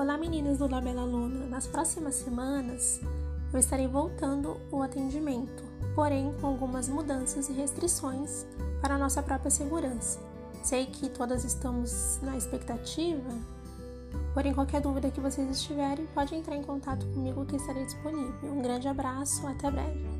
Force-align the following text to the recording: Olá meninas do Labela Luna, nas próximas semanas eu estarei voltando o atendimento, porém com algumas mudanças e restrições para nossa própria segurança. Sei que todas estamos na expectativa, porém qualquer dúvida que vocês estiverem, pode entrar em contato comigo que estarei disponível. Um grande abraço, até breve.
Olá 0.00 0.16
meninas 0.16 0.56
do 0.56 0.66
Labela 0.66 1.04
Luna, 1.04 1.44
nas 1.44 1.66
próximas 1.66 2.14
semanas 2.14 3.02
eu 3.52 3.58
estarei 3.58 3.86
voltando 3.86 4.58
o 4.72 4.80
atendimento, 4.80 5.62
porém 5.94 6.32
com 6.40 6.46
algumas 6.46 6.88
mudanças 6.88 7.50
e 7.50 7.52
restrições 7.52 8.46
para 8.80 8.96
nossa 8.96 9.22
própria 9.22 9.50
segurança. 9.50 10.18
Sei 10.62 10.86
que 10.86 11.10
todas 11.10 11.44
estamos 11.44 12.18
na 12.22 12.34
expectativa, 12.34 13.30
porém 14.32 14.54
qualquer 14.54 14.80
dúvida 14.80 15.10
que 15.10 15.20
vocês 15.20 15.50
estiverem, 15.50 16.06
pode 16.14 16.34
entrar 16.34 16.56
em 16.56 16.62
contato 16.62 17.04
comigo 17.08 17.44
que 17.44 17.56
estarei 17.56 17.84
disponível. 17.84 18.54
Um 18.54 18.62
grande 18.62 18.88
abraço, 18.88 19.46
até 19.46 19.70
breve. 19.70 20.19